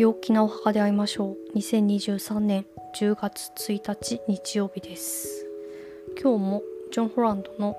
[0.00, 1.58] 陽気なお墓で会いましょう。
[1.58, 2.64] 2023年
[2.98, 5.46] 10月1日日曜日です。
[6.18, 7.76] 今日もジョン・ホランドの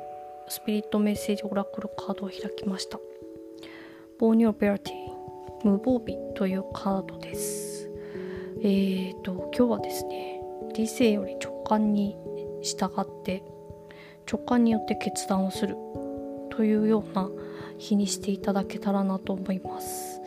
[0.48, 3.00] スピリットメッセージオラクルカードを開きました。
[4.20, 7.90] ボーニョベアティ無防備というカードです。
[8.62, 10.42] えーと今日はですね
[10.76, 12.16] 理性より直感に
[12.62, 13.44] 従って
[14.32, 15.76] 直感によって決断をする
[16.52, 17.32] というような
[17.80, 20.22] 日にしていただけたらなと思います。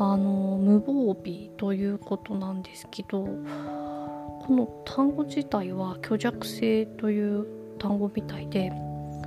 [0.00, 7.46] あの無防備ということなんですけどこの単語自体は虚弱性という
[7.78, 8.72] 単語みたいで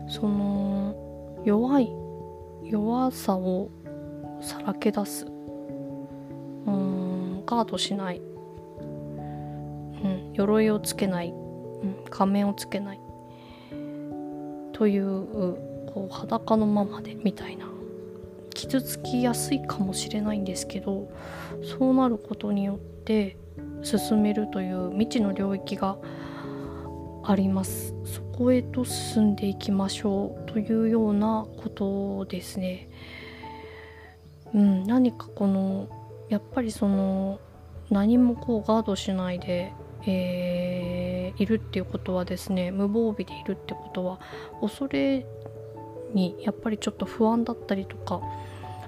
[0.08, 1.92] その弱い
[2.64, 3.70] 弱さを
[4.42, 5.30] さらけ出すう
[6.72, 8.22] んガードしない、う
[10.08, 13.00] ん、鎧をつけない、うん、仮面をつけない
[14.72, 15.28] という
[15.94, 17.66] こう裸のままでみたいな
[18.54, 21.12] 傷つきやすいかもしれないんですけど
[21.64, 23.38] そうなることによって
[23.84, 25.98] 進めるという未知の領域が
[27.24, 32.90] ありますそこへと進んでいきましょうというようなことですね。
[34.54, 35.88] うん、何かこの
[36.30, 37.40] やっぱりその
[37.90, 39.74] 何もこうガードしないで、
[40.06, 44.20] えー、いるっていうことはですね無防備でいるってことは
[44.62, 45.26] 恐れ
[46.14, 48.22] にやっぱりちょっと不安だったりとか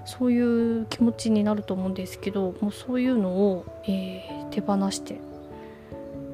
[0.04, 0.40] そうい
[0.82, 5.20] う気持ちになると思うんですけどもうそういうのを、えー、手放して、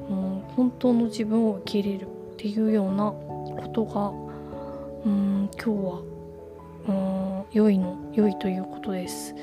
[0.09, 4.09] うん、本当の自分を受け入れるっていうようなことが、
[5.05, 6.01] うん、今日は、
[6.87, 9.35] うん、良いの良いということです。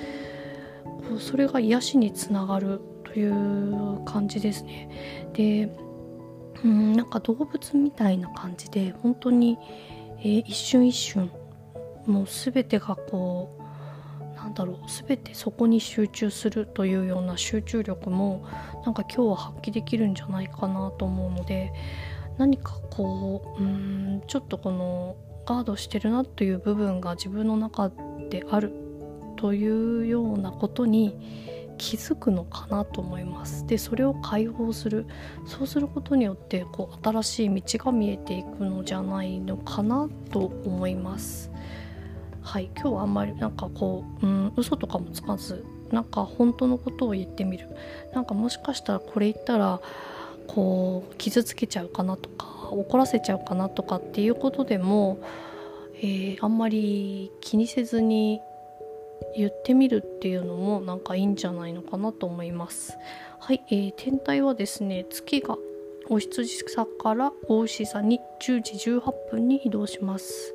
[1.18, 5.30] それが癒しにつながるという感じですね。
[5.32, 5.70] で
[6.64, 9.58] うんなんか動物みたいな感じで本当に、
[10.20, 11.30] えー、一瞬一瞬
[12.08, 18.46] もう全てがこうなんだろう全てそこに集中するというような集中力も
[18.84, 21.72] なんか今日は発揮できるんじゃないかなと思うので
[22.38, 27.90] 何かこううんちょっとこのガードしてるなという部分が自分の中
[28.30, 28.72] である
[29.36, 31.16] というようなことに
[31.78, 33.66] 気づくのかなと思います。
[33.66, 35.06] でそれを解放する。
[35.46, 41.50] そうすることによってこう新しい道が見えていくのじゃないのかなと思います。
[42.48, 47.68] はい今日はあんまりなんかこう、うん、嘘とかもつかずなんか本当のことを言ってみる。
[48.14, 49.82] なんかもしかしたらこれ言ったら
[50.46, 55.18] こう傷つけちゃうかなとか怒らせちゃうかなとかっていうことでも、
[55.96, 58.40] えー、あんまり気にせずに
[59.36, 62.96] 言ってみるっていうのもなんかいいんじゃないのかなと思います。
[63.40, 65.58] はい、えー、天体はですね月が
[66.08, 70.54] お羊座からお牛座に10時18分に移動します。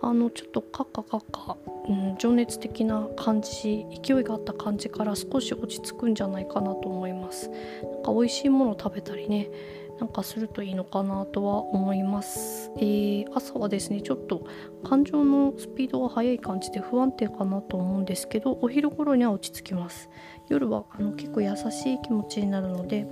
[0.00, 1.56] あのちょっとカッカカッカ、
[1.88, 7.48] うん、情熱的な感じ勢いがあった感じから少し落ち着くんじゃないかなと思います。
[7.48, 9.50] なんか美味しいもの食べたりね
[9.98, 14.44] なんかするといいのかなとは思います、えー、朝はですねちょっと
[14.84, 20.08] 感情のスピードが速い感じで不安定かなと思うんですけどお昼頃には落ち着きます。
[20.48, 23.06] 夜はあの結構優しい気持ちになるので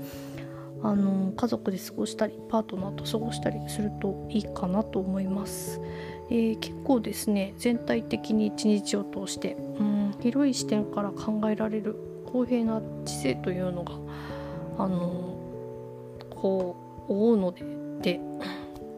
[0.83, 5.81] あの家族で過ごしたりパートナーと過ごしたりするといいかなと思います。
[6.29, 13.93] えー、結構ですね全体的に一日を通してうん広い視点から考えられる公平な知性というのが
[14.77, 15.39] あの
[16.31, 16.77] こ
[17.09, 17.65] う覆うので
[18.03, 18.21] で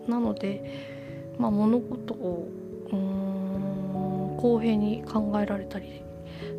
[0.08, 0.64] なので、
[1.38, 2.48] まあ、物事を
[2.90, 6.02] うん公平に考えられたり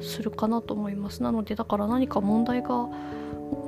[0.02, 1.24] するかなと思います。
[1.24, 2.88] なのでだから何か問題が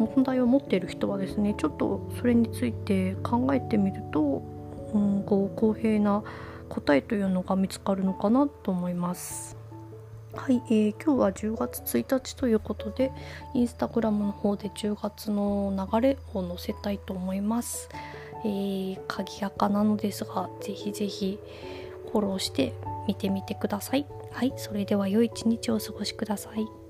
[0.07, 4.41] 問題を持っている人はですねちょっとそれについて考えてみると、
[4.94, 6.23] うん、こう公平な
[6.69, 9.57] 答えというのが見つかるのかなと思います。
[10.34, 13.12] はい、えー、今日は10月1日ということで
[13.53, 17.89] インスタグラムの方で10月の流れを載せたいと思います。
[18.44, 21.38] えー、鍵垢なのですがぜひぜひ
[22.12, 22.74] フォローして
[23.07, 24.06] 見てみてください。
[24.31, 26.81] はい、それでは良い一日をお過ごしください。